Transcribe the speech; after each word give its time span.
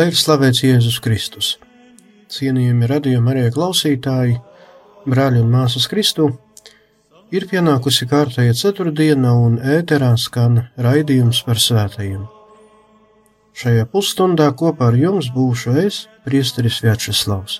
Lai 0.00 0.06
ir 0.08 0.14
slavēts 0.16 0.62
Jēzus 0.64 0.94
Kristus. 1.04 1.48
Cienījami 2.32 2.86
radījumi 2.88 3.28
arī 3.34 3.40
klausītāji, 3.52 4.38
brāļi 5.04 5.42
un 5.42 5.50
māsas 5.52 5.84
Kristu, 5.92 6.30
ir 7.36 7.44
pienākusi 7.50 8.06
kārtēja 8.08 8.54
ceturtdiena 8.56 9.34
un 9.36 9.58
ēterā 9.60 10.14
skan 10.16 10.54
raidījums 10.86 11.42
par 11.44 11.60
svētajiem. 11.60 12.22
Šajā 13.60 13.84
pusstundā 13.92 14.46
kopā 14.62 14.88
ar 14.88 14.96
jums 14.96 15.28
būšu 15.34 15.74
es, 15.82 15.98
Priesteris 16.24 16.78
Vjačeslavs. 16.80 17.58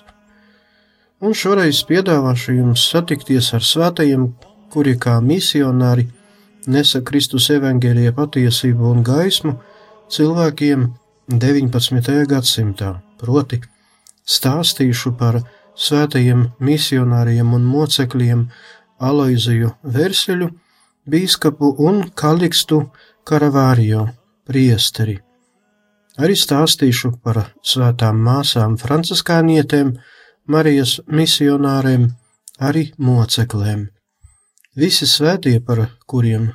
Un 1.21 1.37
šoreiz 1.37 1.83
piedāvāšu 1.91 2.55
jums 2.57 2.87
satikties 2.95 3.51
ar 3.53 3.61
svētajiem, 3.61 4.31
kuri 4.73 4.95
kā 4.97 5.19
misionāri 5.21 6.07
nesa 6.65 7.03
Kristus 7.05 7.51
evaņģēlīja 7.53 8.15
patiesību 8.17 8.89
un 8.95 9.05
gaismu 9.05 9.59
cilvēkiem 10.09 10.89
19. 11.39 12.11
gadsimtā, 12.27 12.91
proti 13.19 13.61
stāstīšu 14.27 15.15
par 15.19 15.41
svētajiem 15.75 16.45
misionāriem 16.59 17.53
un 17.55 17.65
mocekļiem 17.71 18.45
Aloiziju 18.99 19.73
Verseļu, 19.83 20.51
bīskapu 21.07 21.75
un 21.87 22.05
Kalikstu 22.15 22.85
Karavārio 23.25 24.07
priesteri 24.45 25.21
Arī 26.19 26.35
stāstīšu 26.35 27.13
par 27.23 27.37
svētām 27.63 28.19
māsām 28.25 28.75
franciskānietēm, 28.79 29.95
Marijas 30.51 30.97
misionāriem, 31.07 32.09
arī 32.59 32.89
moceklēm. 32.97 33.85
Visi 34.75 35.07
svētie, 35.07 35.59
par 35.63 35.85
kuriem 36.09 36.49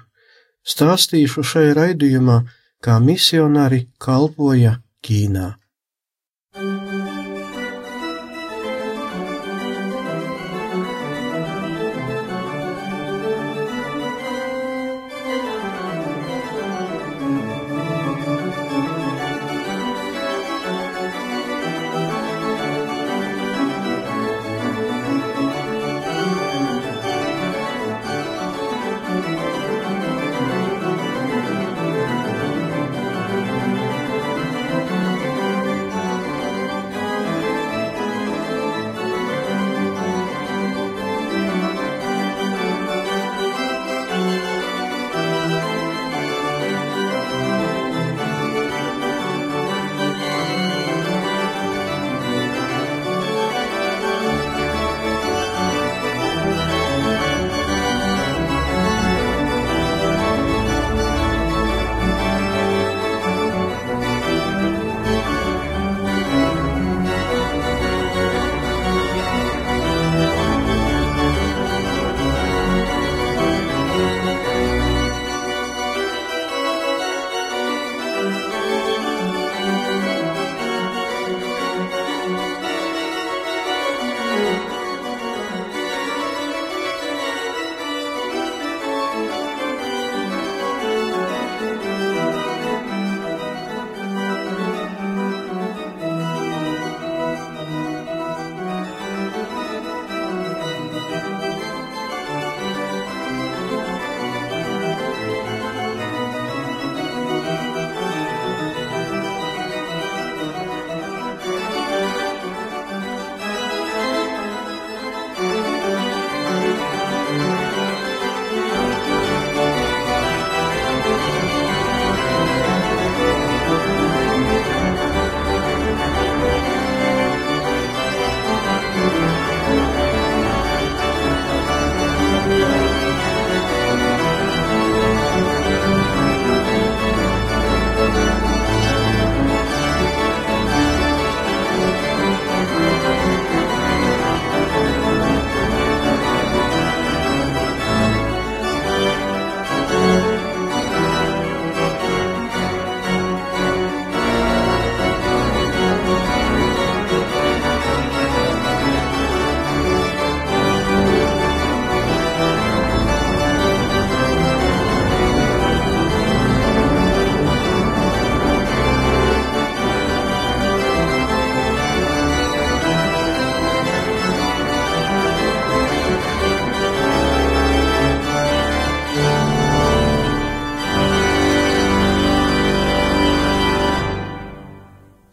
stāstīšu 0.67 1.45
šajā 1.47 1.73
raidījumā, 1.79 2.43
kā 2.87 3.01
misionāri 3.03 3.89
kalpoja 3.99 4.77
Ķīnā. 5.03 5.47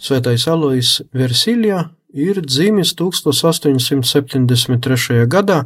Svētais 0.03 0.44
Alois 0.51 0.97
Versiljā 1.15 1.77
ir 2.11 2.44
dzimis 2.44 2.91
1873. 3.00 5.23
gadā, 5.31 5.63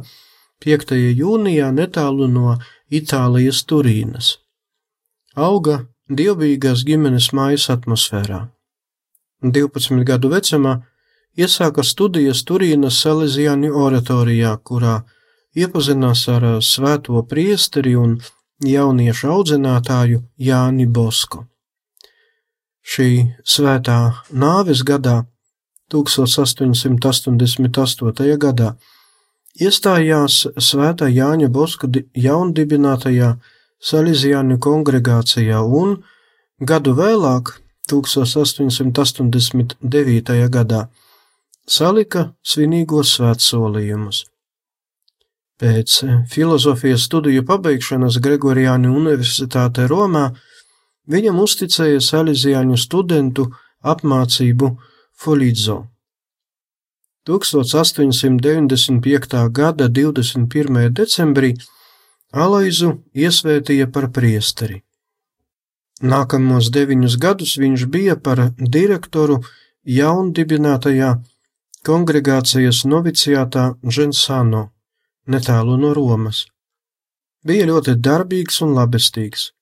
5. 0.62 0.94
jūnijā 0.94 1.74
netālu 1.74 2.30
no 2.30 2.54
Itālijas 2.86 3.66
Turīnas. 3.66 4.38
Auga 5.34 5.90
dievbijīgās 6.06 6.86
ģimenes 6.86 7.34
mājas 7.34 7.66
atmosfērā. 7.74 8.46
12 9.42 10.06
gadu 10.06 10.30
vecumā 10.30 10.86
iesāka 11.34 11.82
studijas 11.82 12.46
Turīnas 12.46 13.02
Salesiāņu 13.02 13.74
oratorijā, 13.74 14.54
kurā 14.62 15.02
iepazinās 15.58 16.30
ar 16.30 16.62
svēto 16.62 17.26
priesteri 17.26 17.98
un 17.98 18.22
jauniešu 18.62 19.34
audzinātāju 19.34 20.22
Jāni 20.38 20.86
Bosko. 20.86 21.42
Šī 22.88 23.36
svētā 23.44 24.24
nāves 24.32 24.80
gadā, 24.88 25.28
1888. 25.92 28.36
gadā, 28.44 28.68
iestājās 29.60 30.48
svētā 30.56 31.08
Jāņa 31.12 31.48
Boska 31.52 31.86
jaundibinātajā 32.16 33.36
Salīzijāņu 33.78 34.58
kongregācijā 34.58 35.62
un 35.62 36.02
gadu 36.60 36.94
vēlāk, 36.98 37.62
1889. 37.88 40.48
gadā, 40.56 40.88
salika 41.68 42.32
svinīgos 42.44 43.14
svētsolījumus. 43.16 44.24
Pēc 45.58 46.04
filozofijas 46.30 47.02
studiju 47.08 47.42
pabeigšanas 47.46 48.18
Gregorijāņu 48.22 48.90
universitātē 48.94 49.88
Romā 49.90 50.30
viņam 51.08 51.40
uzticēja 51.44 52.00
Salīzijāņu 52.04 52.76
studentu 52.78 53.48
apmācību 53.82 54.76
Folīdzo. 55.18 55.86
1895. 57.28 59.50
gada 59.52 59.88
21. 59.88 60.90
decembrī 61.00 61.56
Alaizu 62.32 63.02
iesvētīja 63.16 63.86
par 63.92 64.10
priesteri. 64.12 64.82
Nākamos 66.00 66.70
deviņus 66.72 67.16
gadus 67.20 67.58
viņš 67.58 67.86
bija 67.92 68.16
par 68.16 68.52
direktoru 68.58 69.42
jaundibinātajā 69.84 71.22
kongregācijas 71.84 72.84
noviciātā 72.84 73.74
Žensano, 73.82 74.70
netālu 75.26 75.76
no 75.80 75.94
Romas. 75.96 76.46
Bija 77.44 77.66
ļoti 77.66 77.94
darbīgs 78.00 78.62
un 78.62 78.74
labestīgs. 78.76 79.57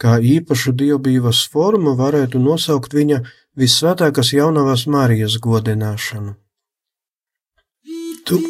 Kā 0.00 0.18
īpašu 0.18 0.72
dievbijības 0.74 1.44
formu 1.52 1.94
varētu 1.98 2.40
nosaukt 2.42 2.94
viņa 2.94 3.20
vissvētākās 3.58 4.32
jaunavas 4.34 4.86
Marijas 4.90 5.38
godināšanu. 5.42 6.34
Tu 8.24 8.40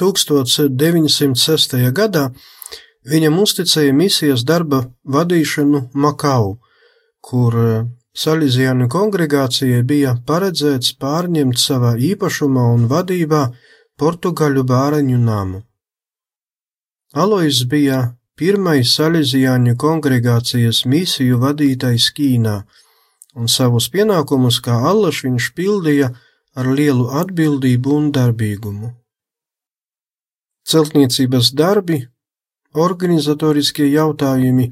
1906. 0.00 1.76
gadā 1.92 2.24
viņam 3.08 3.38
uzticēja 3.42 3.92
misijas 3.96 4.44
darba 4.44 4.84
vadīšanu 5.04 5.90
Makau, 5.94 6.58
kur 7.20 7.56
eh, 7.64 7.88
Salīzijānu 8.20 8.88
kongregācijai 8.90 9.82
bija 9.86 10.16
paredzēts 10.26 10.96
pārņemt 11.00 11.60
savā 11.62 11.94
īpašumā 12.10 12.64
un 12.74 12.88
vadībā 12.90 13.42
portugaļu 14.00 14.64
bāreņu 14.66 15.18
namu. 15.20 15.62
Alois 17.14 17.62
bija 17.70 18.00
pirmais 18.40 18.94
Salīzijāņu 18.96 19.74
kongregācijas 19.76 20.86
misiju 20.88 21.38
vadītājs 21.42 22.06
Ķīnā, 22.16 22.56
un 23.36 23.48
savus 23.52 23.90
pienākumus 23.92 24.62
kā 24.64 24.78
allaš 24.90 25.24
viņš 25.26 25.48
pildīja 25.58 26.08
ar 26.56 26.70
lielu 26.78 27.10
atbildību 27.20 27.92
un 27.96 28.06
darbīgumu. 28.16 28.94
Celtniecības 30.70 31.50
darbi, 31.58 31.98
organizatoriskie 32.86 33.88
jautājumi, 33.90 34.70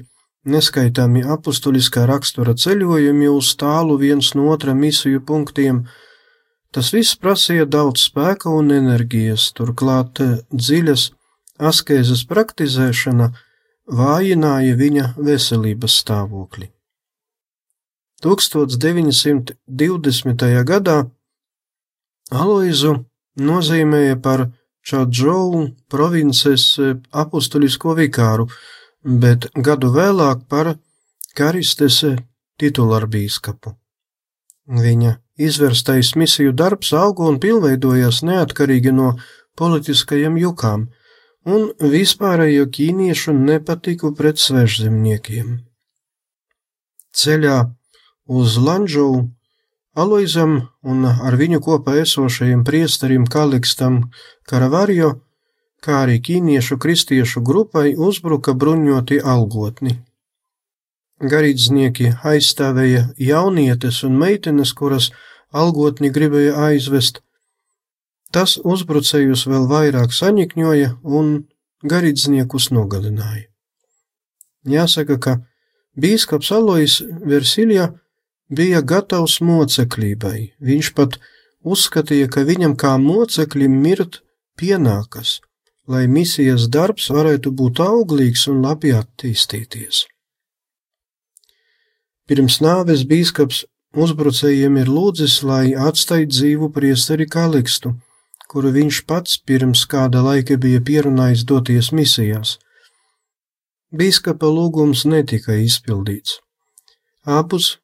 neskaitāmi 0.49 1.21
apustuliskā 1.35 2.05
rakstura 2.09 2.55
ceļojumi 2.57 3.29
uz 3.29 3.51
tālu 3.59 3.99
viens 4.01 4.31
no 4.33 4.47
otra 4.53 4.73
misiju 4.73 5.21
punktiem, 5.27 5.83
tas 6.73 6.89
viss 6.95 7.19
prasīja 7.21 7.67
daudz 7.69 8.07
spēka 8.07 8.49
un 8.49 8.73
enerģijas, 8.73 9.51
turklāt 9.57 10.23
dziļas 10.49 11.09
askēzes 11.69 12.25
praktizēšana 12.29 13.29
vājināja 13.89 14.75
viņa 14.77 15.13
veselības 15.17 15.97
stāvokli. 16.03 16.69
1920. 18.23 20.63
gadā 20.67 21.09
Aloizu 22.29 23.05
nozīmēja 23.39 24.21
par 24.21 24.51
Čadžou 24.85 25.67
provinces 25.91 26.79
e, 26.79 26.95
apustulisko 27.11 27.95
vikāru, 27.97 28.47
bet 29.03 29.49
gadu 29.55 29.91
vēlāk 29.93 30.47
par 30.49 30.75
Karistes 31.35 32.03
e, 32.03 32.15
titularbīskapu. 32.59 33.75
Viņa 34.69 35.15
izvērstais 35.41 36.13
misiju 36.19 36.53
darbs 36.53 36.93
auga 36.93 37.23
un 37.31 37.39
pilnveidojās 37.41 38.21
neatkarīgi 38.27 38.91
no 38.93 39.15
politiskajiem 39.57 40.37
jukām 40.37 40.89
un 41.45 41.71
vispārējo 41.79 42.67
ķīniešu 42.75 43.33
nepatiku 43.33 44.13
pret 44.15 44.39
svežzemniekiem. 44.39 45.59
Ceļā 47.15 47.57
uz 48.27 48.57
Lanžovu 48.57 49.27
Aloizam 49.99 50.51
un 50.85 51.05
ar 51.09 51.35
viņu 51.35 51.59
kopā 51.65 51.97
esošajiem 52.03 52.61
priesterim 52.63 53.25
Kalikstam 53.25 54.03
Karavario, 54.47 55.09
kā 55.83 56.03
arī 56.03 56.19
ķīniešu 56.23 56.77
kristiešu 56.77 57.41
grupai 57.41 57.95
uzbruka 57.97 58.53
bruņoti 58.53 59.19
algotni. 59.33 59.97
Garīdznieki 61.19 62.13
aizstāvēja 62.23 63.09
jaunietes 63.19 64.03
un 64.07 64.15
meitenes, 64.21 64.71
kuras 64.73 65.09
algotni 65.51 66.13
gribēja 66.15 66.55
aizvest. 66.69 67.19
Tas 68.35 68.57
uzbrucējus 68.61 69.47
vēl 69.49 69.65
vairāk 69.69 70.13
saņikņoja 70.13 70.99
un 71.01 71.31
garīdzniekus 71.81 72.69
nogalināja. 72.75 73.47
Jāsaka, 74.69 75.17
ka 75.17 75.33
bīskaps 75.97 76.51
Alois 76.53 76.99
Versilija 77.25 77.89
bija 78.49 78.81
gatavs 78.81 79.39
mocekļībai. 79.41 80.39
Viņš 80.59 80.93
pat 80.97 81.17
uzskatīja, 81.63 82.29
ka 82.29 82.45
viņam 82.45 82.75
kā 82.77 82.95
moceklim 83.01 83.79
mirt 83.81 84.21
pienākas, 84.59 85.39
lai 85.87 86.05
misijas 86.07 86.67
darbs 86.69 87.09
varētu 87.09 87.51
būt 87.51 87.81
auglīgs 87.81 88.45
un 88.51 88.61
labi 88.65 88.93
attīstīties. 88.93 90.05
Pirms 92.29 92.59
nāves 92.61 93.07
bīskaps 93.09 93.63
uzbrucējiem 93.97 94.77
ir 94.83 94.91
lūdzis, 94.91 95.39
lai 95.41 95.73
atstāj 95.73 96.27
dzīvu 96.29 96.69
priesteri 96.75 97.25
Kalikstu, 97.25 97.95
kuru 98.49 98.71
viņš 98.73 99.03
pats 99.09 99.37
pirms 99.45 99.85
kāda 99.89 100.23
laika 100.25 100.57
bija 100.57 100.81
pierunājis 100.81 101.45
doties 101.51 101.91
misijās. 101.93 102.57
Bīskapa 103.93 104.49
lūgums 104.49 105.05
netika 105.05 105.55
izpildīts. 105.57 106.39
Abus 107.25 107.77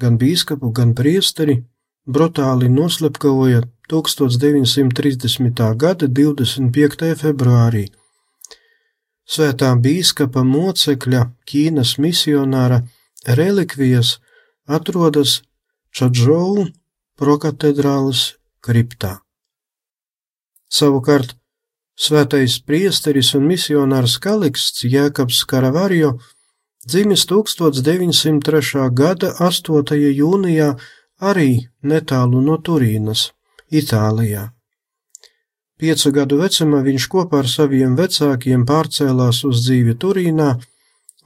gan 0.00 0.18
bīskapu, 0.20 0.72
gan 0.72 0.94
priesteri 0.98 1.62
brutāli 2.06 2.68
noslepkavoja 2.68 3.62
1930. 3.92 5.64
gada 5.76 6.08
25. 6.08 7.12
februārī. 7.22 7.86
Svētā 9.28 9.70
bīskapa 9.78 10.42
mocekļa 10.44 11.22
Ķīnas 11.48 11.96
misionāra 12.02 12.82
relikvijas 13.38 14.18
atrodas 14.66 15.40
Čadžou 15.92 16.66
prokatedrāles 17.20 18.32
kriptā. 18.64 19.21
Savukārt 20.72 21.34
svētais 22.00 22.54
priesteris 22.64 23.34
un 23.36 23.44
misionārs 23.44 24.16
Kaliksts 24.24 24.86
Jēkabs 24.88 25.42
Karavarjo 25.50 26.14
Dzimis 26.86 27.26
1903. 27.30 28.88
gada 28.90 29.28
8. 29.38 29.92
jūnijā 30.00 30.72
arī 31.20 31.68
netālu 31.86 32.40
no 32.42 32.56
Turīnas, 32.58 33.28
Itālijā. 33.70 34.48
Piecu 35.78 36.10
gadu 36.16 36.40
vecumā 36.40 36.80
viņš 36.88 37.06
kopā 37.14 37.44
ar 37.44 37.50
saviem 37.52 37.94
vecākiem 37.98 38.66
pārcēlās 38.66 39.44
uz 39.46 39.62
dzīvi 39.62 39.94
Turīnā 39.94 40.50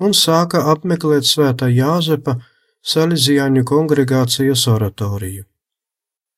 un 0.00 0.12
sāka 0.12 0.66
apmeklēt 0.74 1.24
svētā 1.24 1.70
Jāzepa 1.72 2.36
Salīzijāņu 2.84 3.64
kongregācijas 3.64 4.66
oratoriju. 4.74 5.46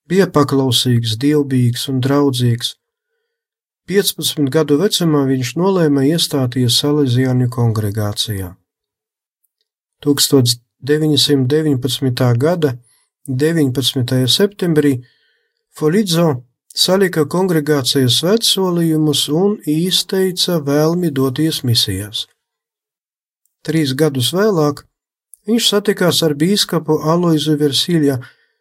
Bija 0.08 0.28
paklausīgs, 0.30 1.18
dievbijīgs 1.20 1.88
un 1.90 1.98
draudzīgs. 2.04 2.77
15 3.88 4.50
gadu 4.52 4.76
vecumā 4.76 5.22
viņš 5.30 5.54
nolēma 5.56 6.02
iestāties 6.10 6.76
Salīzijāņu 6.82 7.46
kongregācijā. 7.48 8.50
1919. 10.04 12.26
gada 12.36 12.76
19. 13.26 14.28
septembrī 14.28 15.00
Folidzo 15.72 16.44
salika 16.74 17.24
kongregācijas 17.24 18.18
svētsolījumus 18.20 19.28
un 19.32 19.56
izteica 19.64 20.60
vēlmi 20.66 21.10
doties 21.10 21.62
misijās. 21.64 22.26
Trīs 23.64 23.94
gadus 23.96 24.34
vēlāk 24.36 24.84
viņš 25.48 25.64
satikās 25.72 26.20
ar 26.28 26.36
bīskapu 26.36 27.00
Aloizu 27.14 27.56
Versilja, 27.56 28.20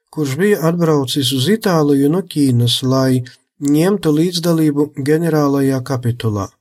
kurš 0.09 0.37
bija 0.39 0.63
atbraucis 0.71 1.33
uz 1.35 1.49
Itāliju 1.51 2.07
no 2.15 2.23
Ķīnas, 2.23 2.79
lai 2.87 3.27
ņemtu 3.57 4.13
līdzdalību 4.13 4.93
ģenerālajā 5.01 5.81
kapitulā. 5.83 6.53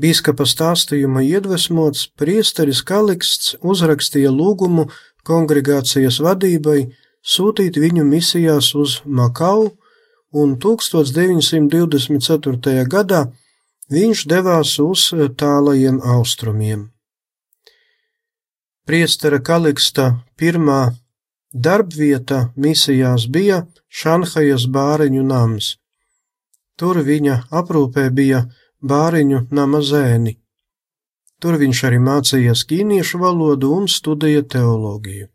Bīskapa 0.00 0.48
stāstījuma 0.48 1.20
iedvesmots 1.22 2.08
priesteris 2.18 2.82
Kaliksts 2.82 3.54
uzrakstīja 3.62 4.30
lūgumu 4.34 4.90
kongregācijas 5.22 6.18
vadībai 6.24 6.90
sūtīt 7.22 7.78
viņu 7.78 8.04
misijās 8.08 8.74
uz 8.74 9.02
Makau, 9.04 9.76
un 10.34 10.58
1924. 10.58 12.82
gadā 12.90 13.30
viņš 13.92 14.26
devās 14.26 14.78
uz 14.82 15.14
tālajiem 15.38 16.02
austrumiem. 16.02 16.90
Priestera 18.84 19.40
Kaliksta 19.40 20.20
pirmā 20.36 20.92
darbvieta 21.54 22.52
misijās 22.56 23.26
bija 23.30 23.66
Šanhajas 23.88 24.66
bāriņu 24.74 25.22
nams. 25.22 25.76
Tur 26.76 26.98
viņa 27.06 27.42
aprūpē 27.60 28.10
bija 28.10 28.50
bāriņu 28.82 29.46
nama 29.50 29.80
zēni. 29.80 30.38
Tur 31.40 31.56
viņš 31.60 31.84
arī 31.86 31.98
mācījās 32.02 32.64
ķīniešu 32.70 33.18
valodu 33.22 33.72
un 33.76 33.88
studēja 33.88 34.42
teoloģiju. 34.56 35.26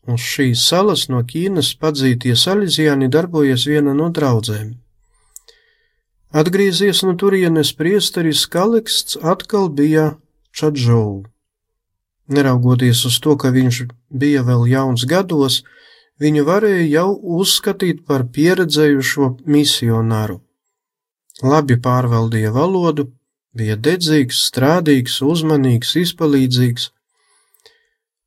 Uz 0.07 0.23
šīs 0.23 0.62
salas 0.71 1.09
no 1.11 1.21
Ķīnas 1.26 1.73
padzītie 1.83 2.37
salīdzieni 2.38 3.09
darbojas 3.11 3.64
viena 3.66 3.95
no 4.00 4.07
draudzēm. 4.14 4.76
Atgriezies 6.31 7.02
no 7.07 7.14
turienes 7.19 7.73
priesteris 7.75 8.45
Kaliksts 8.47 9.19
atkal 9.35 9.69
bija 9.81 10.12
Čadžou. 10.55 11.25
Neraugoties 12.31 13.02
uz 13.09 13.19
to, 13.23 13.35
ka 13.35 13.50
viņš 13.55 13.83
bija 14.11 14.45
vēl 14.47 14.66
jauns 14.71 15.07
gados, 15.11 15.62
viņu 16.23 16.47
varēja 16.47 16.87
jau 16.87 17.11
uzskatīt 17.40 18.07
par 18.07 18.28
pieredzējušo 18.31 19.33
misionāru. 19.47 20.38
Labi 21.43 21.76
pārvaldīja 21.76 22.50
valodu, 22.52 23.11
bija 23.57 23.76
dedzīgs, 23.76 24.40
strādīgs, 24.49 25.21
uzmanīgs, 25.23 25.97
izpalīdzīgs, 26.00 26.90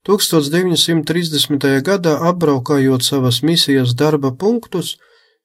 1930. 0.07 1.81
gadā 1.85 2.15
apbraukājot 2.29 3.03
savas 3.03 3.41
misijas 3.43 3.93
darba 3.93 4.31
punktus, 4.31 4.95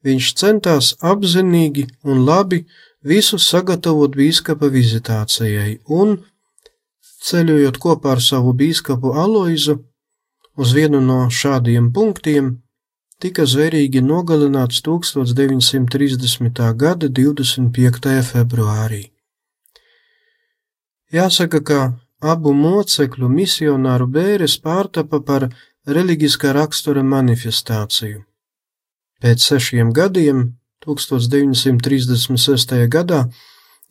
viņš 0.04 0.30
centās 0.40 0.92
apzinīgi 1.02 1.88
un 2.04 2.22
labi 2.24 2.62
visus 3.02 3.48
sagatavot 3.50 4.14
bīskapa 4.16 4.70
vizitācijai, 4.72 5.80
un, 5.88 6.20
ceļojot 7.28 7.80
kopā 7.82 8.14
ar 8.14 8.22
savu 8.22 8.54
bīskapu 8.56 9.12
Aloizu, 9.24 9.80
uz 10.56 10.72
vienu 10.76 11.00
no 11.00 11.26
šādiem 11.28 11.90
punktiem 11.92 12.54
tika 13.24 13.46
zvērīgi 13.48 14.02
nogalināts 14.04 14.82
1930. 14.84 16.58
gada 16.76 17.08
25. 17.08 18.10
februārī. 18.28 19.00
Jāsaka, 21.14 21.60
ka 21.64 21.78
abu 22.34 22.52
mocekļu 22.58 23.30
misionāru 23.32 24.10
bēres 24.12 24.58
pārtapa 24.60 25.22
par 25.24 25.48
reliģiskā 25.88 26.52
rakstura 26.52 27.04
manifestāciju. 27.14 28.20
Pēc 29.24 29.48
sešiem 29.48 29.94
gadiem, 29.96 30.44
1936. 30.84 32.76
gadā, 32.92 33.22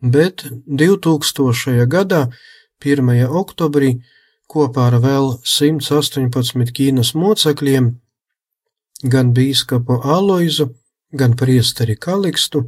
bet 0.00 0.44
2000. 0.66 1.86
gadā 1.86 2.28
1. 2.80 3.28
oktobrī 3.28 4.00
kopā 4.48 4.88
ar 4.88 4.98
vēl 5.04 5.36
118 5.44 6.72
Ķīnas 6.76 7.12
mocekļiem, 7.14 7.92
gan 9.04 9.32
bīskapu 9.36 10.00
Aloizu, 10.02 10.70
gan 11.12 11.36
priesteri 11.36 11.96
Kalikstu, 11.96 12.64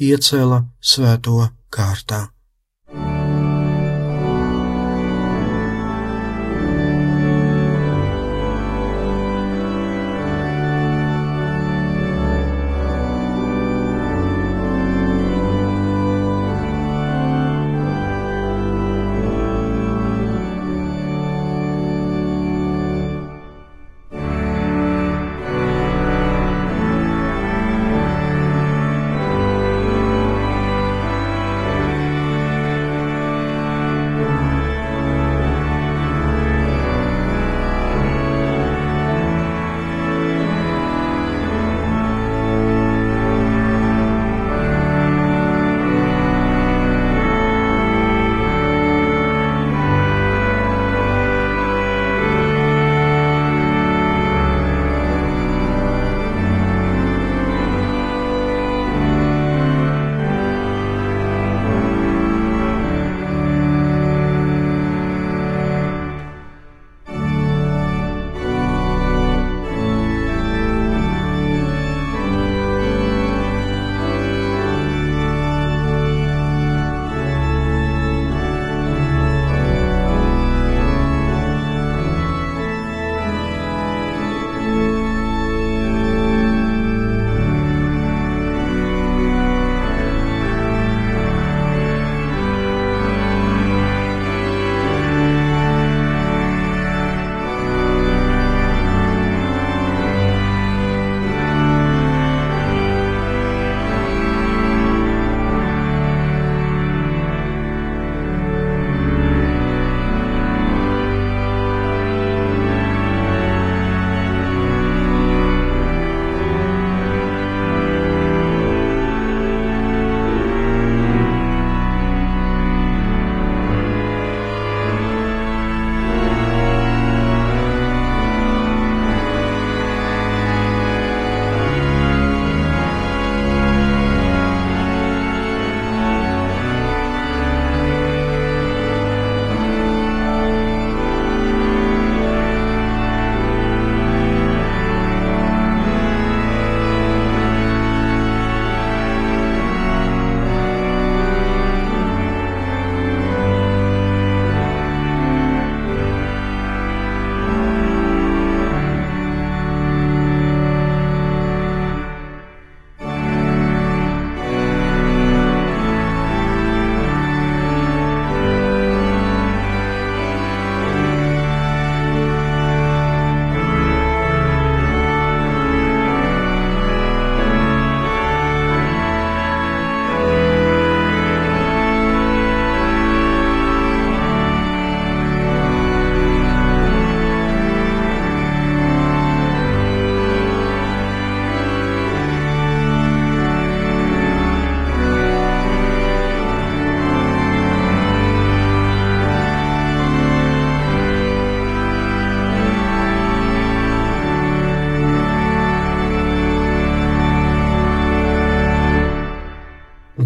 iecēla 0.00 0.64
svēto 0.80 1.48
kārtā. 1.70 2.20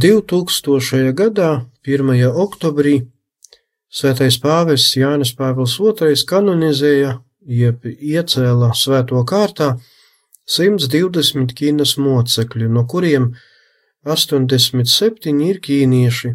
2000. 0.05 1.15
gadā, 1.17 1.65
1. 1.87 2.27
oktobrī, 2.29 3.07
Svētais 3.89 4.37
pāvests 4.37 4.99
Jānis 4.99 5.31
Pāvils 5.33 5.79
II 5.81 6.19
kanonizēja, 6.29 7.13
jeb 7.41 7.87
iecēla 7.89 8.69
svēto 8.77 9.23
kārtā 9.25 9.71
120 10.45 11.55
Ķīnas 11.57 11.95
mocekļu, 11.97 12.69
no 12.69 12.85
kuriem 12.85 13.31
87 14.05 15.41
ir 15.49 15.63
ķīnieši 15.65 16.35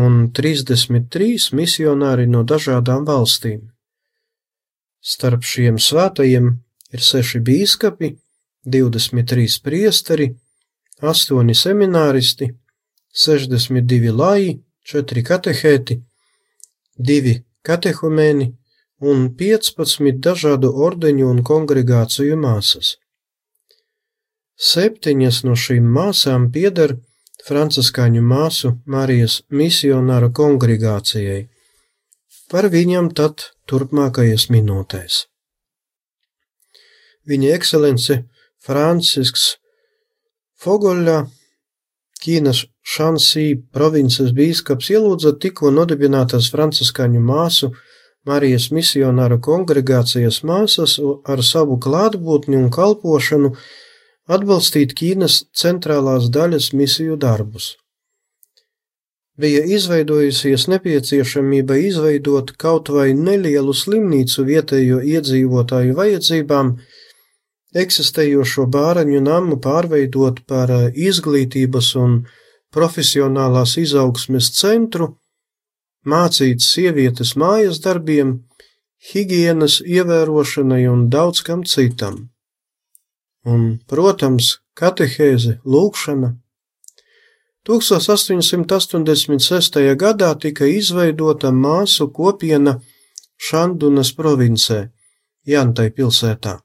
un 0.00 0.18
33 0.40 1.52
misionāri 1.60 2.24
no 2.24 2.40
dažādām 2.40 3.04
valstīm. 3.04 3.68
Starp 5.04 5.44
šiem 5.44 5.76
svētajiem 5.76 6.50
ir 6.88 7.08
seši 7.12 7.44
bīskapi, 7.44 8.14
23 8.64 9.60
priesteri, 9.60 10.32
8 11.04 11.52
semināristi, 11.52 12.54
62 13.14 14.10
laji, 14.10 14.58
4 14.90 15.22
katehēti, 15.22 16.00
divi 16.98 17.38
katehumēni 17.62 18.50
un 19.04 19.28
15 19.38 20.20
dažādu 20.26 20.72
ordeņu 20.86 21.30
un 21.30 21.42
kongregāciju 21.46 22.36
māsas. 22.40 22.96
Septiņas 24.54 25.42
no 25.46 25.54
šīm 25.58 25.86
māsām 25.96 26.50
pieder 26.54 26.96
franciskāņu 27.46 28.22
māsu 28.22 28.74
Marijas 28.86 29.42
misionāru 29.50 30.30
kongregācijai. 30.34 31.46
Par 32.50 32.68
viņam 32.70 33.10
tad 33.18 33.50
turpmākajās 33.70 34.48
minūtēs. 34.52 35.24
Viņa 37.24 37.54
ekscelence 37.56 38.20
Francisks 38.60 39.54
Fogoļā 40.60 41.24
Ķīnas 42.24 42.64
Šansī 42.84 43.46
provinces 43.72 44.34
bīskaps 44.36 44.90
ielūdza 44.92 45.34
tikko 45.40 45.70
nodibinātās 45.72 46.50
franciskāņu 46.52 47.22
māsu 47.24 47.72
Marijas 48.28 48.70
misionāru 48.72 49.38
kongregācijas 49.44 50.42
māsas 50.48 50.98
ar 51.28 51.42
savu 51.44 51.78
klātbūtni 51.86 52.56
un 52.56 52.70
kalpošanu 52.72 53.54
atbalstīt 54.36 54.94
Ķīnas 54.96 55.40
centrālās 55.52 56.30
daļas 56.32 56.70
misiju 56.72 57.16
darbus. 57.20 57.74
Bija 59.36 59.64
izveidojusies 59.76 60.68
nepieciešamība 60.70 61.76
izveidot 61.88 62.52
kaut 62.64 62.88
vai 62.94 63.08
nelielu 63.18 63.74
slimnīcu 63.74 64.44
vietējo 64.46 65.00
iedzīvotāju 65.02 65.96
vajadzībām, 65.98 66.70
eksistējošo 67.74 68.68
bāreņu 68.76 69.20
namu 69.24 69.58
pārveidot 69.64 70.44
par 70.46 70.70
izglītības 70.94 71.90
un 71.98 72.20
profesionālās 72.74 73.76
izaugsmes 73.80 74.50
centru, 74.58 75.14
mācīt 76.04 76.60
sievietes 76.62 77.34
mājas 77.40 77.80
darbiem, 77.84 78.44
higienas 79.12 79.80
ievērošanai 79.80 80.88
un 80.90 81.10
daudz 81.10 81.42
kam 81.46 81.64
citam. 81.64 82.30
Un, 83.44 83.78
protams, 83.88 84.58
katehēze, 84.78 85.58
lūkšana. 85.64 86.34
1886. 87.68 89.96
gadā 90.00 90.34
tika 90.40 90.64
izveidota 90.68 91.50
māsu 91.52 92.12
kopiena 92.12 92.80
Šandunas 93.40 94.12
provincē, 94.16 94.90
Jantai 95.44 95.90
pilsētā. 95.92 96.64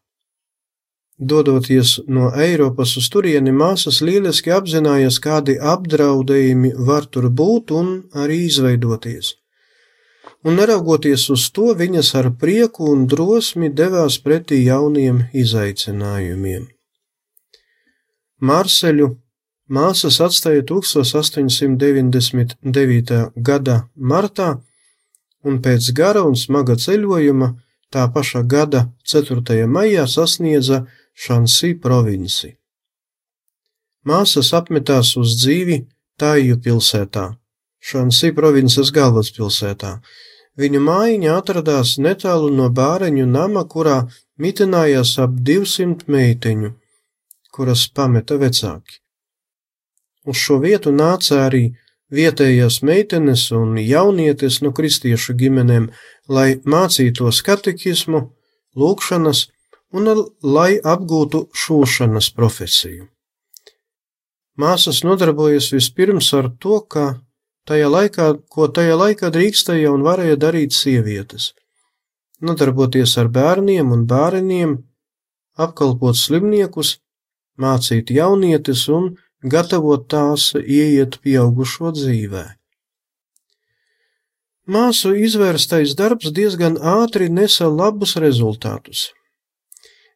Dodoties 1.20 2.00
no 2.08 2.32
Eiropas 2.32 2.96
uz 2.98 3.10
turieni, 3.12 3.52
māsas 3.52 4.00
lieliski 4.00 4.54
apzinājās, 4.56 5.20
kādi 5.20 5.60
apdraudējumi 5.60 6.72
var 6.88 7.12
tur 7.12 7.28
būt 7.30 7.72
un 7.76 8.08
arī 8.16 8.48
izveidoties. 8.48 9.36
Un 10.48 10.56
neraugoties 10.56 11.30
uz 11.36 11.52
to, 11.52 11.76
viņas 11.76 12.16
ar 12.16 12.32
prieku 12.40 12.88
un 12.94 13.04
drosmi 13.12 13.68
devās 13.76 14.16
pretī 14.24 14.64
jauniem 14.64 15.28
izaicinājumiem. 15.36 16.72
Marseļu 18.40 19.20
māsas 19.68 20.24
atstāja 20.24 20.64
1899. 20.72 23.36
gada 23.36 23.92
martā, 23.96 24.64
un 25.44 25.60
pēc 25.60 25.92
gara 26.00 26.24
un 26.24 26.40
smaga 26.40 26.80
ceļojuma 26.80 27.60
tā 27.92 28.08
paša 28.14 28.44
gada 28.48 28.88
4. 29.04 29.68
maijā 29.68 30.08
sasniedza 30.08 30.88
Šansī 31.20 31.74
provinci. 31.84 32.54
Māsas 34.08 34.54
apmetās 34.56 35.18
uz 35.20 35.34
dzīvi 35.42 35.82
Tāju 36.20 36.56
pilsētā, 36.64 37.26
Šansī 37.90 38.30
provinces 38.38 38.92
galvaspilsētā. 38.96 39.98
Viņu 40.60 40.80
mājiņa 40.86 41.34
atradās 41.42 41.98
netālu 42.00 42.54
no 42.56 42.70
bāreņu 42.80 43.28
nama, 43.34 43.66
kurā 43.68 43.98
mitinājās 44.40 45.18
ap 45.26 45.36
200 45.52 46.08
meiteņu, 46.08 46.72
kuras 47.52 47.86
pameta 47.92 48.40
vecāki. 48.40 49.00
Uz 50.24 50.40
šo 50.40 50.62
vietu 50.64 50.96
nāca 50.96 51.44
arī 51.50 51.66
vietējās 52.16 52.80
meitenes 52.80 53.50
un 53.52 53.76
jaunietes 53.84 54.64
no 54.64 54.72
kristiešu 54.72 55.36
ģimenēm, 55.44 55.92
lai 56.32 56.50
mācītos 56.64 57.44
katekismu, 57.44 58.28
lūkšanas 58.80 59.50
un 59.94 60.10
lai 60.44 60.78
apgūtu 60.78 61.48
šūšanas 61.54 62.30
profesiju. 62.36 63.08
Māsas 64.60 65.04
nodarbojas 65.08 65.70
vispirms 65.72 66.34
ar 66.36 66.50
to, 66.60 66.82
ka 66.82 67.22
tajā 67.70 67.88
laikā, 67.90 68.28
ko 68.52 68.68
tajā 68.68 68.98
laikā 69.00 69.32
drīkstēja 69.32 69.92
un 69.94 70.04
varēja 70.04 70.36
darīt 70.36 70.76
sievietes- 70.76 71.54
nodarboties 72.46 73.18
ar 73.18 73.30
bērniem 73.30 73.92
un 73.92 74.06
bērniem, 74.06 74.78
apkalpot 75.58 76.16
slimniekus, 76.16 76.98
mācīt 77.58 78.12
jaunietes 78.12 78.88
un 78.90 79.18
gatavot 79.44 80.08
tās 80.08 80.54
ieiet 80.56 81.20
pieaugušo 81.24 81.94
dzīvē. 81.96 82.46
Māsu 84.68 85.16
izvērstais 85.18 85.96
darbs 85.98 86.32
diezgan 86.32 86.76
ātri 86.78 87.30
nesa 87.30 87.68
labus 87.68 88.16
rezultātus. 88.16 89.14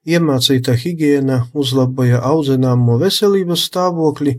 Iemācīta 0.03 0.73
higiēna 0.75 1.45
uzlaboja 1.55 2.19
audzināmo 2.27 2.97
veselības 2.99 3.63
stāvokli, 3.69 4.33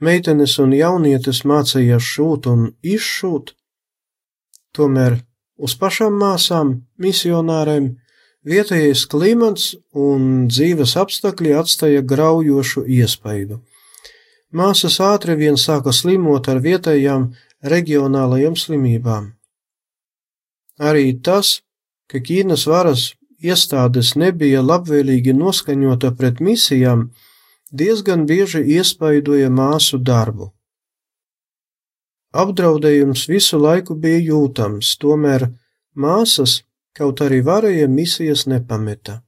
meitenes 0.00 0.56
un 0.62 0.72
jaunietes 0.72 1.42
mācījās 1.44 2.06
šūt 2.14 2.48
un 2.48 2.70
izšūt, 2.80 3.52
tomēr 4.72 5.18
uz 5.60 5.74
pašām 5.76 6.16
māsām, 6.20 6.72
misionāriem, 6.96 7.92
vietējais 8.44 9.04
klimats 9.12 9.74
un 9.92 10.48
dzīves 10.48 10.96
apstākļi 11.00 11.54
atstāja 11.60 12.00
graujošu 12.00 12.84
iespaidu. 12.88 13.60
Māsas 14.54 14.96
ātri 15.02 15.36
vien 15.36 15.56
sāka 15.60 15.92
slimot 15.92 16.48
ar 16.48 16.60
vietējām 16.64 17.32
reģionālajām 17.64 18.56
slimībām. 18.56 19.32
Arī 20.80 21.12
tas, 21.20 21.60
ka 22.10 22.20
Ķīnas 22.22 22.66
varas 22.70 23.12
iestādes 23.44 24.14
nebija 24.16 24.62
labvēlīgi 24.64 25.34
noskaņota 25.36 26.12
pret 26.18 26.40
misijām, 26.40 27.08
diezgan 27.72 28.26
bieži 28.26 28.62
iespaidoja 28.76 29.50
māsu 29.50 29.98
darbu. 30.10 30.50
Apdraudējums 32.34 33.28
visu 33.30 33.60
laiku 33.62 33.94
bija 33.94 34.18
jūtams, 34.30 34.96
tomēr 34.98 35.46
māsas, 35.94 36.62
kaut 36.94 37.22
arī 37.22 37.42
varēja, 37.46 37.86
misijas 37.88 38.46
nepameta. 38.50 39.20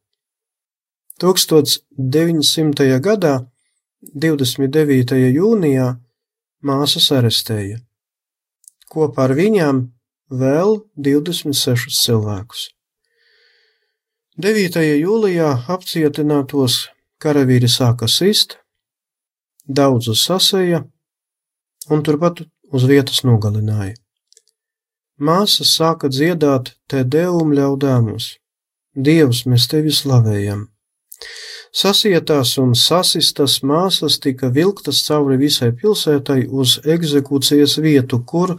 1900. 1.23 2.89
gadā, 3.01 3.35
29. 4.15 5.17
jūnijā, 5.39 5.87
māsas 6.67 7.11
arestēja. 7.15 7.79
Kopā 8.91 9.29
ar 9.31 9.37
viņām 9.39 9.85
vēl 10.31 10.81
26 10.99 11.95
cilvēkus. 12.03 12.76
9. 14.37 14.83
jūlijā 15.01 15.47
apcietinātos 15.73 16.91
karavīri 17.25 17.71
sāka 17.73 18.05
sist, 18.05 18.59
daudzus 19.65 20.27
sasēja 20.29 20.83
un 21.89 22.03
turpat 22.05 22.43
uz 22.69 22.85
vietas 22.85 23.23
nogalināja. 23.25 23.95
Māsas 25.17 25.73
sāka 25.79 26.13
dziedāt 26.13 26.75
te 26.85 27.01
deum 27.17 27.55
ļaudāmus, 27.57 28.35
Dievs, 28.93 29.47
mēs 29.49 29.71
tevi 29.73 29.89
slavējam. 29.89 30.67
Sasietās 31.73 32.59
un 32.61 32.75
sasistas 32.77 33.63
māsas 33.65 34.21
tika 34.21 34.53
vilktas 34.53 35.01
cauri 35.09 35.41
visai 35.41 35.71
pilsētai 35.73 36.43
uz 36.53 36.77
egzekūcijas 36.85 37.79
vietu, 37.81 38.21
kur 38.21 38.59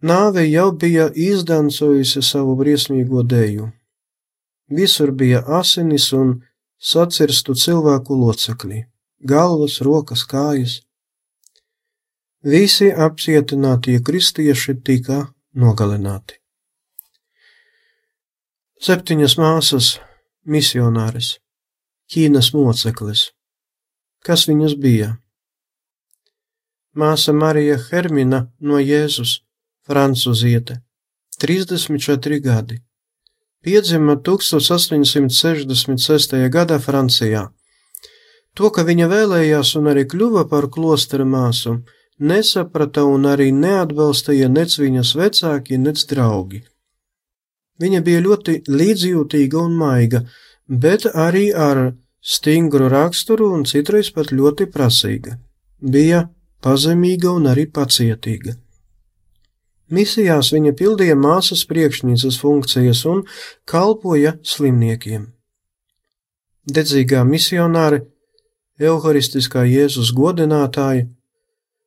nāve 0.00 0.48
jau 0.48 0.70
bija 0.72 1.10
izdancojusi 1.12 2.24
savu 2.24 2.56
briesmīgo 2.56 3.26
deju. 3.34 3.68
Visur 4.68 5.12
bija 5.12 5.42
asinis 5.60 6.12
un 6.12 6.34
sacirstu 6.78 7.54
cilvēku 7.54 8.14
locekļi- 8.14 8.84
galvas, 9.32 9.80
rokas, 9.80 10.24
kājas. 10.26 10.82
visi 12.42 12.92
apcietinātie 12.92 13.98
kristieši 14.04 14.74
tika 14.84 15.34
nogalināti. 15.54 16.38
Septiņas 18.80 19.34
māsas, 19.38 19.98
misionāres, 20.46 21.38
Ķīnas 22.08 22.54
moceklis. 22.54 23.32
Kas 24.24 24.46
viņas 24.48 24.76
bija? 24.80 25.18
Māsa 26.96 27.34
Marija 27.36 27.76
Hermina 27.90 28.46
no 28.60 28.78
Jēzus, 28.80 29.42
francuziete, 29.84 30.78
34 31.38 32.40
gadi. 32.40 32.78
Piedzima 33.64 34.16
1866. 34.16 36.48
gadā 36.48 36.78
Francijā. 36.78 37.48
To, 38.54 38.70
ka 38.70 38.82
viņa 38.86 39.08
vēlējās 39.10 39.76
un 39.80 39.86
arī 39.90 40.04
kļuva 40.06 40.48
par 40.50 40.68
klostera 40.70 41.24
māsu, 41.26 41.82
nesaprata 42.18 43.02
un 43.02 43.26
arī 43.26 43.52
neatbalstīja 43.54 44.48
nec 44.48 44.78
viņas 44.78 45.14
vecāki, 45.18 45.78
nec 45.78 46.06
draugi. 46.06 46.62
Viņa 47.82 48.00
bija 48.06 48.20
ļoti 48.22 48.62
līdzjūtīga 48.70 49.58
un 49.58 49.72
maiga, 49.78 50.22
bet 50.68 51.06
arī 51.10 51.54
ar 51.54 51.94
stingru 52.22 52.88
raksturu 52.94 53.54
un 53.58 53.64
citreiz 53.66 54.10
pat 54.14 54.30
ļoti 54.30 54.66
prasīga. 54.70 55.34
Bija 55.82 56.30
pazemīga 56.62 57.30
un 57.34 57.46
arī 57.50 57.66
pacietīga. 57.66 58.54
Misijās 59.88 60.52
viņa 60.52 60.74
pildīja 60.76 61.16
māsas 61.16 61.64
priekšnieces 61.68 62.36
funkcijas 62.42 63.04
un 63.08 63.22
kalpoja 63.64 64.34
slimniekiem. 64.44 65.30
Dedzīgā 66.68 67.22
misionāre, 67.24 68.02
evharistiskā 68.78 69.64
Jēzus 69.64 70.12
godinātāja, 70.12 71.06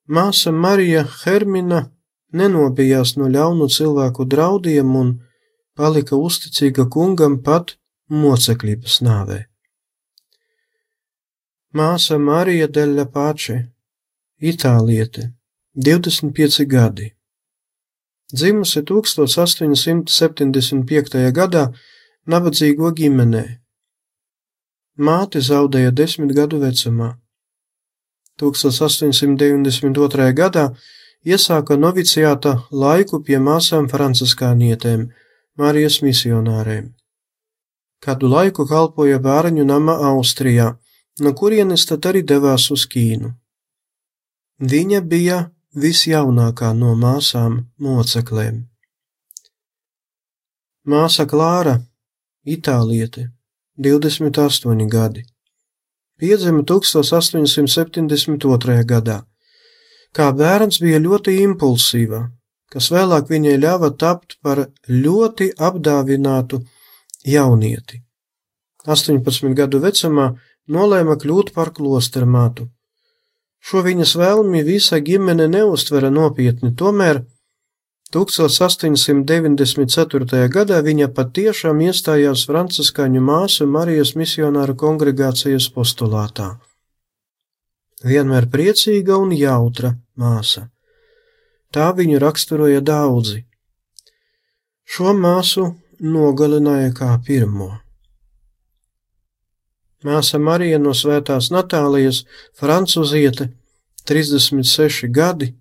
māsa 0.10 0.52
Marija 0.52 1.06
Hermina 1.22 1.84
nenobijās 2.34 3.14
no 3.20 3.30
ļaunu 3.30 3.70
cilvēku 3.70 4.26
draudiem 4.26 4.96
un 4.96 5.14
palika 5.78 6.18
uzticīga 6.18 6.88
kungam 6.90 7.38
pat 7.46 7.76
mocekļības 8.10 8.98
nāvē. 9.06 9.40
Māsa 11.78 12.18
Marija 12.20 12.68
Deļa 12.68 13.06
Pače, 13.14 13.62
Itāliete, 14.42 15.30
25 15.78 16.66
gadi. 16.66 17.12
Dzimusi 18.32 18.80
1875. 18.88 21.36
gadā 21.36 21.68
nabadzīgo 22.32 22.88
ģimenē. 22.96 23.44
Māte 24.98 25.42
zaudēja 25.44 25.92
desmit 25.92 26.32
gadu 26.38 26.60
vecumā. 26.62 27.18
1892. 28.40 30.34
gadā 30.34 30.76
iesāka 31.26 31.78
noviciāta 31.78 32.68
laiku 32.72 33.24
pie 33.24 33.40
māsām 33.40 33.90
franciskānietēm, 33.92 35.12
Marijas 35.60 36.02
misionārēm. 36.02 36.94
Kādu 38.02 38.28
laiku 38.32 38.66
kalpoja 38.66 39.20
bērnu 39.20 39.66
nama 39.68 39.94
Austrijā, 40.14 40.78
no 41.20 41.34
kurienes 41.36 41.86
tad 41.86 42.06
arī 42.10 42.24
devās 42.24 42.72
uz 42.72 42.88
Ķīnu. 42.90 43.34
Viņa 44.62 45.02
bija 45.02 45.52
visjaunākā 45.76 46.74
no 46.76 46.96
māsām 47.00 47.68
moceklēm. 47.80 48.68
Māsa 50.84 51.26
Klāra, 51.30 51.82
itāliete, 52.44 53.32
28 53.78 54.88
gadi, 54.90 55.24
piedzima 56.18 56.64
1872. 56.64 58.86
gadā. 58.86 59.26
Kā 60.12 60.32
bērns 60.36 60.80
bija 60.84 61.00
ļoti 61.00 61.40
impulsīva, 61.46 62.32
kas 62.72 62.92
vēlāk 62.92 63.30
viņai 63.32 63.58
ļāva 63.62 63.90
tapt 63.96 64.38
par 64.44 64.68
ļoti 64.90 65.52
apdāvinātu 65.56 66.60
jaunieti. 67.24 68.04
18 68.86 69.54
gadu 69.56 69.80
vecumā 69.80 70.36
nolēma 70.68 71.16
kļūt 71.22 71.54
par 71.56 71.72
klostermātu. 71.72 72.68
Šo 73.62 73.84
viņas 73.86 74.16
vēlmi 74.18 74.64
visa 74.66 74.98
ģimene 75.06 75.46
neustvera 75.52 76.10
nopietni, 76.14 76.72
tomēr 76.78 77.22
1894. 78.12 80.50
gadā 80.52 80.82
viņa 80.84 81.08
patiešām 81.16 81.80
iestājās 81.86 82.44
franciskāņu 82.50 83.22
māsu 83.24 83.68
Marijas 83.70 84.16
misionāru 84.20 84.76
kongregācijas 84.76 85.70
postulātā. 85.76 86.48
Vienmēr 88.04 88.50
priecīga 88.52 89.16
un 89.22 89.32
jautra 89.38 89.94
māsa. 90.18 90.68
Tā 91.72 91.94
viņu 91.96 92.20
raksturoja 92.20 92.82
daudzi. 92.84 93.46
Šo 94.84 95.14
māsu 95.16 95.76
nogalināja 96.02 96.92
kā 96.98 97.22
pirmo. 97.24 97.91
Māsa 100.08 100.40
Marija 100.42 100.80
no 100.82 100.94
Svētās 100.98 101.52
Natālijas, 101.54 102.26
francuziete, 102.58 103.54
36 104.10 105.06
gadi, 105.14 105.54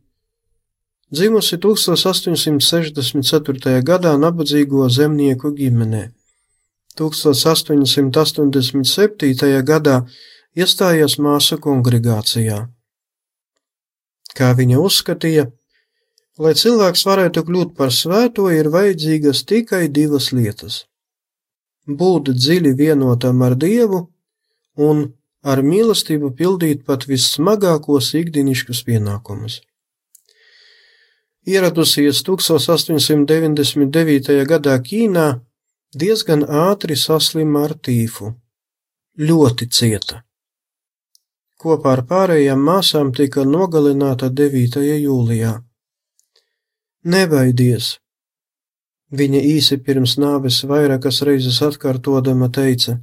dzimusi 1.13 1.61
1864. 1.61 3.85
gadā 3.85 4.17
nabadzīgo 4.17 4.89
zemnieku 4.89 5.53
ģimenē. 5.59 6.09
1887. 6.97 9.63
gadā 9.63 10.09
iestājās 10.57 11.19
māsu 11.19 11.59
kongregācijā. 11.61 12.69
Kā 14.37 14.55
viņa 14.57 14.79
uzskatīja, 14.81 15.51
Lai 16.41 16.55
cilvēks 16.57 17.03
varētu 17.05 17.43
kļūt 17.45 17.73
par 17.77 17.91
svēto, 17.93 18.47
ir 18.49 18.71
vajadzīgas 18.73 19.43
tikai 19.51 19.83
divas 19.93 20.31
lietas- 20.33 20.87
būt 22.01 22.31
dziļi 22.33 22.73
vienotam 22.79 23.43
ar 23.45 23.57
Dievu 23.65 24.01
un 24.77 25.15
ar 25.43 25.63
mīlestību 25.65 26.37
pildīt 26.37 26.85
pat 26.85 27.07
vissmagākos 27.09 28.15
ikdienišķus 28.21 28.85
pienākumus. 28.85 29.61
Ieradusies 31.49 32.21
1899. 32.27 34.45
gadā 34.45 34.77
Ķīnā, 34.85 35.41
diezgan 35.97 36.45
ātri 36.45 36.97
saslima 36.97 37.65
ar 37.65 37.75
tīfu. 37.75 38.35
Ļoti 39.19 39.67
cieta. 39.73 40.23
Kopā 41.61 41.93
ar 41.97 42.03
pārējām 42.09 42.61
māsām 42.65 43.13
tika 43.17 43.45
nogalināta 43.45 44.31
9. 44.33 44.81
jūlijā. 44.85 45.63
Nebaidies! 47.05 47.99
Viņa 49.11 49.41
īsi 49.57 49.77
pirms 49.83 50.19
nāves 50.23 50.65
vairākas 50.71 51.23
reizes 51.27 51.59
atkārtodama 51.67 52.49
teica: 52.53 53.01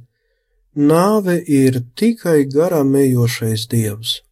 Nāve 0.78 1.40
ir 1.42 1.82
tikai 1.98 2.46
garām 2.46 2.94
ejošais 2.94 3.66
dievs. 3.66 4.22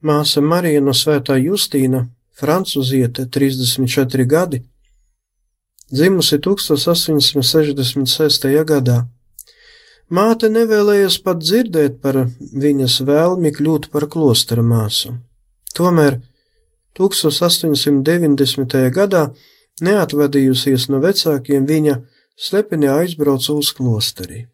Māsa 0.00 0.40
Marija 0.40 0.80
no 0.80 0.96
Svētā 0.96 1.36
Justīna, 1.36 2.08
francuziete, 2.32 3.28
34 3.28 4.24
gadi, 4.24 4.64
dzimusi 5.92 6.40
1866. 6.40 8.48
gadā. 8.64 9.12
Māte 10.08 10.48
nevēlējās 10.48 11.20
pat 11.20 11.44
dzirdēt 11.44 12.00
par 12.00 12.32
viņas 12.64 13.04
vēlmi 13.04 13.52
kļūt 13.52 13.92
par 13.92 14.08
klostera 14.08 14.64
māsu. 14.64 15.20
Tomēr 15.76 16.24
1890. 16.96 18.88
gadā, 18.88 19.36
neatvadījusies 19.84 20.88
no 20.88 20.96
vecākiem, 21.04 21.68
viņa 21.68 22.08
slepeni 22.38 22.88
aizbrauca 22.90 23.56
uz 23.58 23.72
klosteri. 23.76 24.44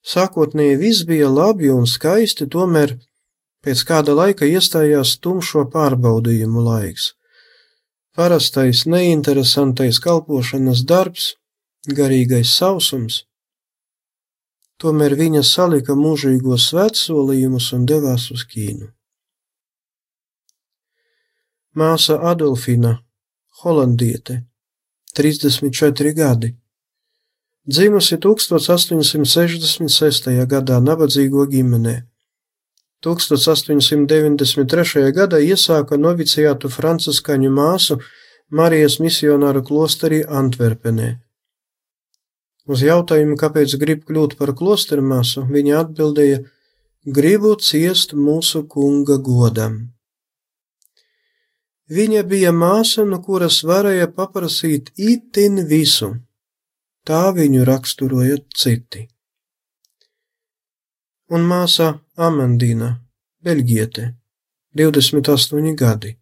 Sākotnēji 0.00 0.76
viss 0.80 1.06
bija 1.08 1.28
labi 1.28 1.70
un 1.72 1.86
skaisti, 1.88 2.46
tomēr 2.54 2.94
pēc 3.64 3.82
kāda 3.88 4.14
laika 4.16 4.48
iestājās 4.48 5.16
tumšo 5.24 5.66
pārbaudījumu 5.72 6.64
laiks. 6.68 7.10
Parastais, 8.16 8.84
neinteresantais 8.90 10.00
kalpošanas 10.04 10.84
darbs, 10.92 11.34
garīgais 11.88 12.54
sausums. 12.56 13.24
Tomēr 14.80 15.16
viņa 15.20 15.44
salika 15.44 15.96
mūžīgos 15.96 16.70
svētsolījumus 16.72 17.68
un 17.76 17.84
devās 17.88 18.30
uz 18.32 18.46
Ķīnu 18.48 18.90
māsa 21.74 22.18
Adolfina, 22.18 22.98
holandiete, 23.62 24.44
34 25.12 26.14
gadi. 26.14 26.56
Dzimusi 27.66 28.16
1866. 28.16 30.46
gadā 30.48 30.80
nabadzīgo 30.80 31.46
ģimenē. 31.50 32.10
1893. 33.04 35.12
gadā 35.16 35.38
iesāka 35.40 35.96
noviciātu 35.96 36.68
franciskaņu 36.68 37.50
māsu 37.50 38.00
Marijas 38.50 39.00
misionāru 39.00 39.62
klosterī 39.64 40.24
Antverpenē. 40.26 41.18
Uz 42.70 42.82
jautājumu, 42.84 43.36
kāpēc 43.40 43.76
grib 43.80 44.04
kļūt 44.08 44.36
par 44.38 44.52
klostermāsu, 44.58 45.46
viņa 45.48 45.78
atbildēja, 45.84 46.38
gribu 47.06 47.56
ciest 47.56 48.12
mūsu 48.14 48.66
kunga 48.68 49.16
godam. 49.16 49.92
Viņa 51.90 52.22
bija 52.22 52.52
māsa, 52.54 53.02
no 53.04 53.18
kuras 53.22 53.64
varēja 53.66 54.06
paprasīt 54.14 54.90
itin 54.94 55.66
visu. 55.66 56.16
Tā 57.02 57.32
viņu 57.34 57.64
raksturoja 57.66 58.36
citi. 58.54 59.08
Un 61.34 61.42
māsa 61.50 61.98
Amandīna, 62.14 63.02
Beļģiete, 63.42 64.14
28 64.76 65.74
gadi. 65.74 66.20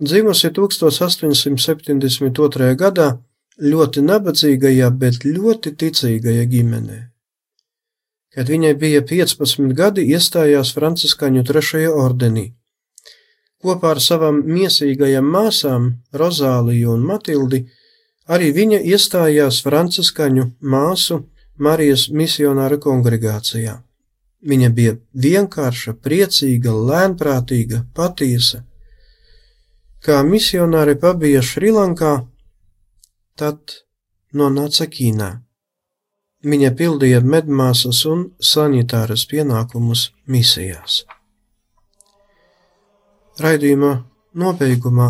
Dzimusi 0.00 0.50
1872. 0.50 2.74
gadā 2.80 3.18
ļoti 3.60 4.00
nabadzīgajā, 4.08 4.90
bet 4.98 5.24
ļoti 5.24 5.74
ticīgajā 5.80 6.44
ģimenē. 6.50 6.98
Kad 8.34 8.50
viņai 8.50 8.74
bija 8.74 9.00
15 9.06 9.70
gadi, 9.78 10.02
iestājās 10.16 10.74
Franciskaņu 10.74 11.44
trešajā 11.46 11.90
ordenī. 11.94 12.50
Kopā 13.64 13.94
ar 13.94 14.00
savām 14.04 14.42
miesīgajām 14.44 15.30
māsām, 15.36 15.86
Rozāliju 16.12 16.92
un 16.98 17.06
Matildi, 17.08 17.62
arī 18.28 18.50
viņa 18.52 18.82
iestājās 18.92 19.62
Franciskaņu 19.64 20.50
māsu 20.60 21.22
Marijas 21.56 22.10
misionāra 22.12 22.76
kongregācijā. 22.82 23.78
Viņa 24.44 24.70
bija 24.76 24.98
vienkārša, 25.16 25.96
priecīga, 26.04 26.76
lēnprātīga, 26.90 27.86
patiesa 27.96 28.64
kā 30.04 30.20
misionāri 30.28 30.98
pabija 31.00 31.40
Šrilankā, 31.42 32.12
tad 33.40 33.78
nonāca 34.36 34.86
Ķīnā. 34.96 35.30
Viņa 36.44 36.70
pildīja 36.76 37.22
medmāsas 37.24 38.02
un 38.10 38.26
sanitāras 38.52 39.24
pienākumus 39.30 40.10
misijās. 40.28 41.04
Raidījuma 43.34 43.96
nobeigumā 44.38 45.08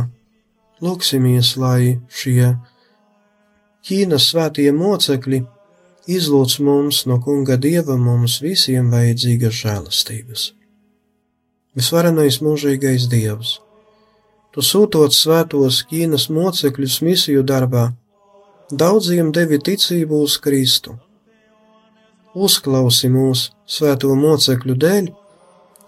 lūksimies, 0.80 1.58
lai 1.60 1.98
šie 2.08 2.54
Ķīnas 3.84 4.30
svētie 4.30 4.70
mocekļi 4.72 5.42
izlūdz 6.08 6.54
mums 6.64 7.02
no 7.04 7.18
Kunga 7.20 7.58
Dieva 7.60 7.98
mums 8.00 8.38
visiem 8.40 8.88
vajadzīgas 8.94 9.58
žēlastības. 9.58 10.44
Visvarenais 11.76 12.38
mūžīgais 12.40 13.04
Dievs! 13.12 13.58
Tu 14.56 14.64
sūtot 14.64 15.12
svētos 15.12 15.82
Ķīnas 15.90 16.30
mocekļus 16.32 16.96
misiju 17.04 17.42
darbā, 17.44 17.90
daudziem 18.72 19.34
devi 19.36 19.58
ticību 19.60 20.22
uz 20.24 20.38
Kristu. 20.40 20.96
Uzklausi 22.32 23.12
mūs 23.12 23.50
svēto 23.68 24.16
mocekļu 24.16 24.78
dēļ, 24.80 25.12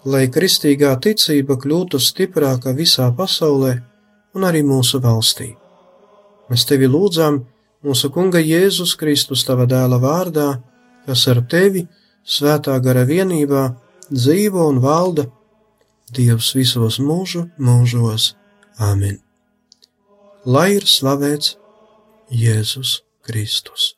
lai 0.07 0.27
kristīgā 0.31 0.93
ticība 1.03 1.57
kļūtu 1.59 1.99
stiprāka 1.99 2.73
visā 2.77 3.09
pasaulē 3.17 3.73
un 4.37 4.45
arī 4.47 4.63
mūsu 4.63 5.01
valstī. 5.03 5.51
Mēs 6.47 6.63
tevi 6.69 6.87
lūdzām 6.87 7.41
mūsu 7.83 8.11
Kunga 8.13 8.39
Jēzus 8.39 8.95
Kristus 8.99 9.43
tava 9.47 9.67
dēla 9.67 9.99
vārdā, 9.99 10.49
kas 11.07 11.27
ar 11.31 11.43
tevi 11.51 11.83
svētā 12.23 12.77
gara 12.83 13.03
vienībā 13.07 13.67
dzīvo 14.11 14.69
un 14.71 14.79
valda 14.83 15.27
Dievs 16.15 16.53
visos 16.55 17.01
mūžu 17.03 17.49
mūžos. 17.59 18.31
Āmen! 18.79 19.17
Lai 20.47 20.77
ir 20.77 20.87
slavēts 20.87 21.57
Jēzus 22.31 23.01
Kristus! 23.27 23.97